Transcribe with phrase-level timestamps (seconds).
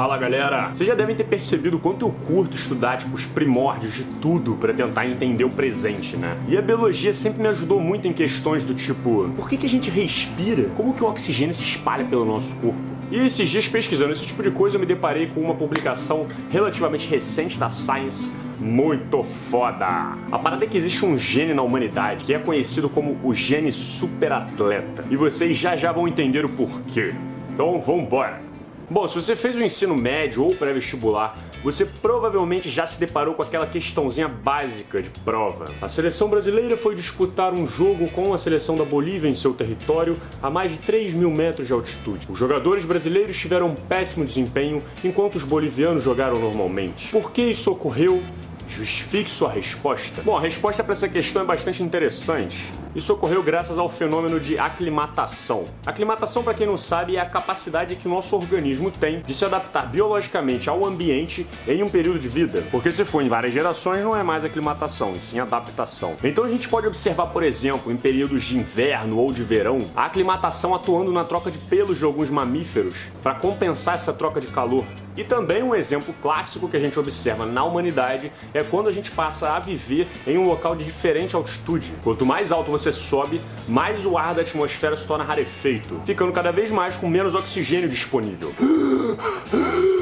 [0.00, 0.70] Fala galera!
[0.70, 4.72] Vocês já devem ter percebido quanto eu curto estudar tipo, os primórdios de tudo para
[4.72, 6.38] tentar entender o presente, né?
[6.48, 9.68] E a biologia sempre me ajudou muito em questões do tipo: por que, que a
[9.68, 10.70] gente respira?
[10.74, 12.78] Como que o oxigênio se espalha pelo nosso corpo?
[13.10, 17.06] E esses dias pesquisando esse tipo de coisa eu me deparei com uma publicação relativamente
[17.06, 20.14] recente da Science muito foda.
[20.32, 23.70] A parada é que existe um gene na humanidade que é conhecido como o gene
[23.70, 25.04] superatleta.
[25.10, 27.12] E vocês já já vão entender o porquê.
[27.52, 28.48] Então vambora!
[28.90, 33.42] Bom, se você fez o ensino médio ou pré-vestibular, você provavelmente já se deparou com
[33.42, 35.66] aquela questãozinha básica de prova.
[35.80, 40.14] A seleção brasileira foi disputar um jogo com a seleção da Bolívia em seu território
[40.42, 42.26] a mais de 3 mil metros de altitude.
[42.28, 47.12] Os jogadores brasileiros tiveram um péssimo desempenho enquanto os bolivianos jogaram normalmente.
[47.12, 48.20] Por que isso ocorreu?
[48.80, 50.22] Justifique sua resposta.
[50.22, 52.66] Bom, a resposta para essa questão é bastante interessante.
[52.94, 55.66] Isso ocorreu graças ao fenômeno de aclimatação.
[55.84, 59.44] Aclimatação, para quem não sabe, é a capacidade que o nosso organismo tem de se
[59.44, 62.64] adaptar biologicamente ao ambiente em um período de vida.
[62.70, 66.16] Porque se for em várias gerações, não é mais aclimatação, e sim adaptação.
[66.24, 70.06] Então a gente pode observar, por exemplo, em períodos de inverno ou de verão, a
[70.06, 74.86] aclimatação atuando na troca de pelos de alguns mamíferos para compensar essa troca de calor.
[75.16, 79.10] E também um exemplo clássico que a gente observa na humanidade é quando a gente
[79.10, 81.92] passa a viver em um local de diferente altitude.
[82.02, 86.50] Quanto mais alto você sobe, mais o ar da atmosfera se torna rarefeito, ficando cada
[86.50, 88.54] vez mais com menos oxigênio disponível.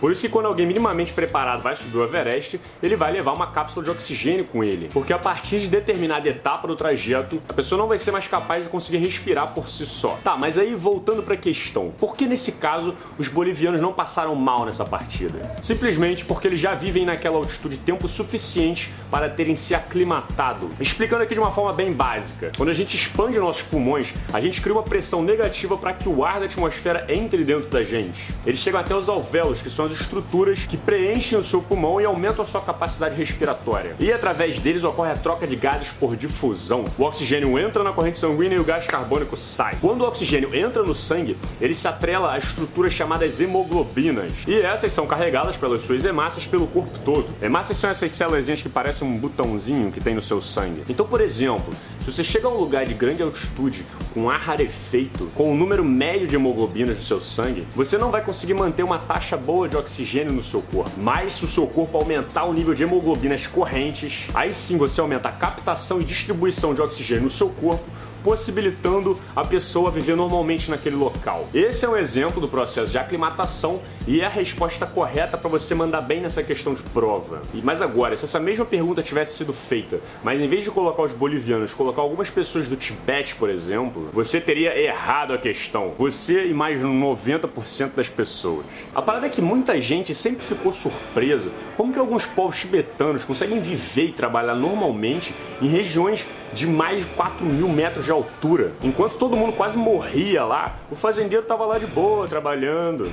[0.00, 3.46] Por isso que quando alguém minimamente preparado vai subir o Everest, ele vai levar uma
[3.46, 7.80] cápsula de oxigênio com ele, porque a partir de determinada etapa do trajeto, a pessoa
[7.80, 10.18] não vai ser mais capaz de conseguir respirar por si só.
[10.22, 14.34] Tá, mas aí voltando para a questão, por que nesse caso os bolivianos não passaram
[14.34, 15.56] mal nessa partida?
[15.62, 20.70] Simplesmente porque eles já vivem naquela altitude tempo suficiente para terem se aclimatado.
[20.80, 24.60] Explicando aqui de uma forma bem básica, quando a gente expande nossos pulmões, a gente
[24.60, 28.32] cria uma pressão negativa para que o ar da atmosfera entre dentro da gente.
[28.46, 32.04] Eles chegam até os alvéolos, que são as estruturas que preenchem o seu pulmão e
[32.04, 33.96] aumentam a sua capacidade respiratória.
[33.98, 36.84] E através deles ocorre a troca de gases por difusão.
[36.98, 39.76] O oxigênio entra na corrente sanguínea e o gás carbônico sai.
[39.80, 44.32] Quando o oxigênio entra no sangue, ele se atrela a estruturas chamadas hemoglobinas.
[44.46, 47.26] E essas são carregadas pelas suas hemácias pelo corpo todo.
[47.42, 50.84] Hemácias são essas células que parecem um botãozinho que tem no seu sangue.
[50.88, 55.30] Então, por exemplo, se você chega a um lugar de grande altitude, com ar rarefeito,
[55.34, 58.98] com um número médio de hemoglobinas no seu sangue, você não vai conseguir manter uma
[58.98, 60.90] taxa boa de oxigênio no seu corpo.
[60.96, 65.28] Mas se o seu corpo aumentar o nível de hemoglobinas correntes, aí sim você aumenta
[65.28, 67.84] a captação e distribuição de oxigênio no seu corpo,
[68.24, 71.46] possibilitando a pessoa viver normalmente naquele local.
[71.52, 75.74] Esse é um exemplo do processo de aclimatação e é a resposta correta para você
[75.74, 77.42] mandar bem nessa questão de prova.
[77.62, 81.12] Mas agora, se essa mesma pergunta tivesse sido feita, mas em vez de colocar os
[81.12, 85.92] bolivianos, colocar algumas pessoas do Tibete, por exemplo, você teria errado a questão.
[85.98, 88.64] Você e mais 90% das pessoas.
[88.94, 93.60] A parada é que muita gente sempre ficou surpresa como que alguns povos tibetanos conseguem
[93.60, 96.24] viver e trabalhar normalmente em regiões
[96.54, 98.72] de mais de 4 mil metros de altura.
[98.82, 103.10] Enquanto todo mundo quase morria lá, o fazendeiro tava lá de boa, trabalhando.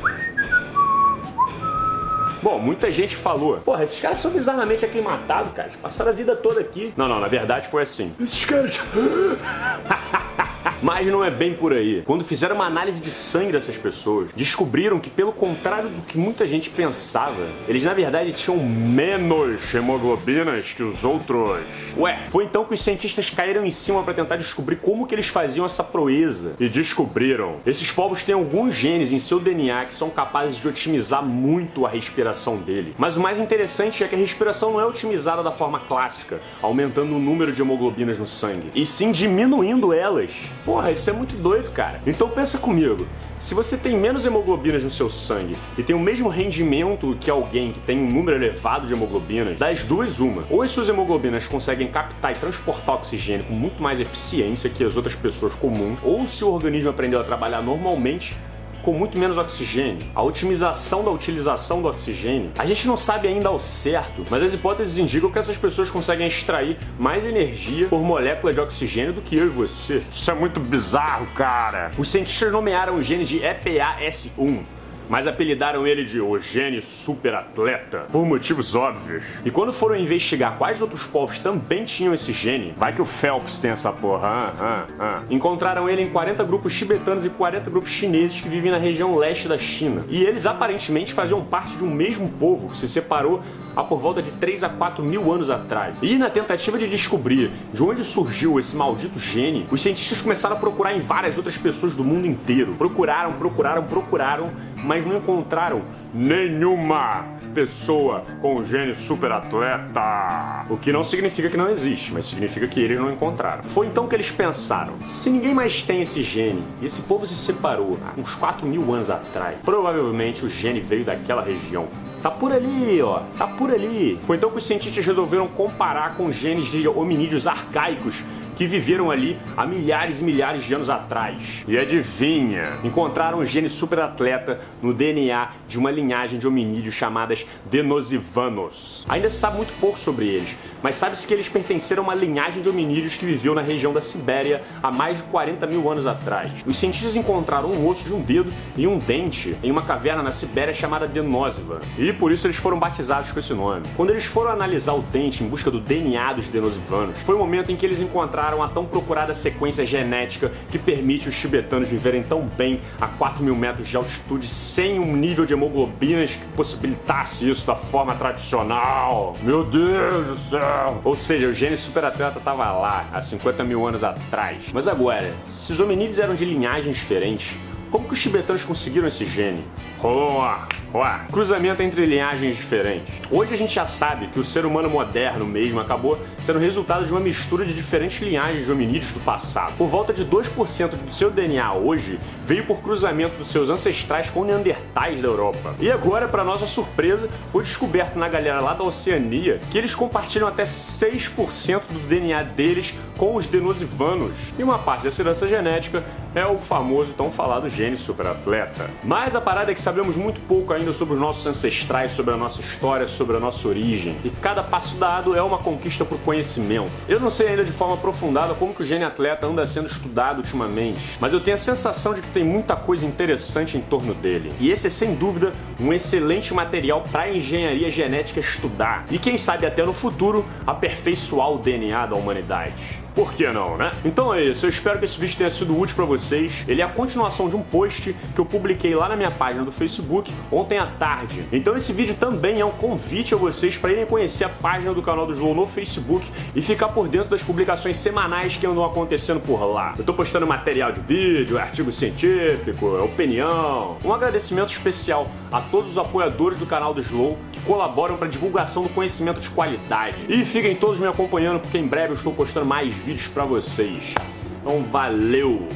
[2.41, 5.69] Bom, muita gente falou, porra, esses caras são bizarramente aclimatados, cara.
[5.79, 6.91] Passaram a vida toda aqui.
[6.97, 8.11] Não, não, na verdade foi assim.
[8.19, 8.81] Esses caras.
[10.81, 12.01] Mas não é bem por aí.
[12.05, 16.47] Quando fizeram uma análise de sangue dessas pessoas, descobriram que, pelo contrário do que muita
[16.47, 21.61] gente pensava, eles na verdade tinham menos hemoglobinas que os outros.
[21.97, 25.27] Ué, foi então que os cientistas caíram em cima para tentar descobrir como que eles
[25.27, 26.53] faziam essa proeza.
[26.59, 27.57] E descobriram.
[27.65, 31.89] Esses povos têm alguns genes em seu DNA que são capazes de otimizar muito a
[31.89, 32.95] respiração dele.
[32.97, 37.15] Mas o mais interessante é que a respiração não é otimizada da forma clássica, aumentando
[37.15, 40.31] o número de hemoglobinas no sangue, e sim diminuindo elas.
[40.65, 41.99] Porra, isso é muito doido, cara.
[42.05, 43.07] Então pensa comigo.
[43.39, 47.71] Se você tem menos hemoglobinas no seu sangue e tem o mesmo rendimento que alguém
[47.71, 50.43] que tem um número elevado de hemoglobinas, das duas uma.
[50.47, 54.95] Ou as suas hemoglobinas conseguem captar e transportar oxigênio com muito mais eficiência que as
[54.95, 58.37] outras pessoas comuns, ou se o organismo aprendeu a trabalhar normalmente
[58.81, 59.99] com muito menos oxigênio.
[60.13, 64.53] A otimização da utilização do oxigênio, a gente não sabe ainda ao certo, mas as
[64.53, 69.35] hipóteses indicam que essas pessoas conseguem extrair mais energia por molécula de oxigênio do que
[69.35, 70.01] eu e você.
[70.11, 71.91] Isso é muito bizarro, cara.
[71.97, 74.80] Os cientistas nomearam o gene de EPAS1
[75.11, 79.25] mas apelidaram ele de o gene superatleta por motivos óbvios.
[79.43, 83.59] E quando foram investigar quais outros povos também tinham esse gene, vai que o Phelps
[83.59, 85.23] tem essa porra, ah, ah, ah.
[85.29, 89.49] encontraram ele em 40 grupos tibetanos e 40 grupos chineses que vivem na região leste
[89.49, 90.05] da China.
[90.07, 93.43] E eles aparentemente faziam parte de um mesmo povo que se separou
[93.75, 95.93] há por volta de 3 a 4 mil anos atrás.
[96.01, 100.59] E na tentativa de descobrir de onde surgiu esse maldito gene, os cientistas começaram a
[100.59, 102.75] procurar em várias outras pessoas do mundo inteiro.
[102.75, 104.51] Procuraram, procuraram, procuraram,
[104.83, 105.81] mas não encontraram
[106.13, 110.65] nenhuma pessoa com gene super atleta.
[110.69, 113.63] O que não significa que não existe, mas significa que eles não encontraram.
[113.63, 117.35] Foi então que eles pensaram: se ninguém mais tem esse gene, e esse povo se
[117.35, 121.87] separou uns 4 mil anos atrás, provavelmente o gene veio daquela região.
[122.21, 123.21] Tá por ali, ó.
[123.35, 124.19] Tá por ali.
[124.27, 128.15] Foi então que os cientistas resolveram comparar com genes de hominídeos arcaicos
[128.55, 131.63] que viveram ali há milhares e milhares de anos atrás.
[131.67, 132.73] E adivinha?
[132.83, 139.05] Encontraram um gene superatleta no DNA de uma linhagem de hominídeos chamadas Denosivanos.
[139.07, 142.61] Ainda se sabe muito pouco sobre eles, mas sabe-se que eles pertenceram a uma linhagem
[142.61, 146.51] de hominídeos que viveu na região da Sibéria há mais de 40 mil anos atrás.
[146.65, 150.31] Os cientistas encontraram um osso de um dedo e um dente em uma caverna na
[150.31, 153.85] Sibéria chamada Denosva, e por isso eles foram batizados com esse nome.
[153.95, 157.71] Quando eles foram analisar o dente em busca do DNA dos Denosivanos, foi o momento
[157.71, 162.41] em que eles encontraram a tão procurada sequência genética que permite os tibetanos viverem tão
[162.41, 167.67] bem a 4 mil metros de altitude sem um nível de hemoglobinas que possibilitasse isso
[167.67, 169.35] da forma tradicional.
[169.43, 171.01] Meu Deus do céu!
[171.03, 174.65] Ou seja, o gene superatleta estava lá há 50 mil anos atrás.
[174.73, 177.55] Mas agora, se os hominídeos eram de linhagens diferentes,
[177.91, 179.63] como que os tibetanos conseguiram esse gene?
[180.01, 180.67] Boa!
[180.93, 183.13] Ué, cruzamento entre linhagens diferentes.
[183.31, 187.11] Hoje a gente já sabe que o ser humano moderno mesmo acabou sendo resultado de
[187.11, 189.73] uma mistura de diferentes linhagens de hominídeos do passado.
[189.77, 194.43] Por volta de 2% do seu DNA hoje veio por cruzamento dos seus ancestrais com
[194.43, 195.75] neandertais da Europa.
[195.79, 200.47] E agora, para nossa surpresa, foi descoberto na galera lá da Oceania que eles compartilham
[200.47, 204.33] até 6% do DNA deles com os denosivanos.
[204.59, 206.03] E uma parte dessa herança genética
[206.35, 208.89] é o famoso tão falado gene superatleta.
[209.03, 212.37] Mas a parada é que sabemos muito pouco ainda sobre os nossos ancestrais, sobre a
[212.37, 214.15] nossa história, sobre a nossa origem.
[214.23, 216.89] E cada passo dado é uma conquista por conhecimento.
[217.09, 220.37] Eu não sei ainda de forma aprofundada como que o gene atleta anda sendo estudado
[220.37, 224.53] ultimamente, mas eu tenho a sensação de que tem muita coisa interessante em torno dele.
[224.61, 229.05] E esse é sem dúvida um excelente material para a engenharia genética estudar.
[229.11, 233.01] E quem sabe até no futuro aperfeiçoar o DNA da humanidade.
[233.13, 233.91] Por que não, né?
[234.05, 236.63] Então é isso, eu espero que esse vídeo tenha sido útil para vocês.
[236.67, 239.71] Ele é a continuação de um post que eu publiquei lá na minha página do
[239.71, 241.43] Facebook ontem à tarde.
[241.51, 245.01] Então esse vídeo também é um convite a vocês para irem conhecer a página do
[245.01, 246.25] canal do Slow no Facebook
[246.55, 249.93] e ficar por dentro das publicações semanais que andam acontecendo por lá.
[249.97, 253.97] Eu tô postando material de vídeo, artigo científico, opinião.
[254.05, 258.83] Um agradecimento especial a todos os apoiadores do canal do Slow que colaboram para divulgação
[258.83, 260.15] do conhecimento de qualidade.
[260.29, 264.15] E fiquem todos me acompanhando porque em breve eu estou postando mais vídeos para vocês.
[264.61, 265.67] Então valeu!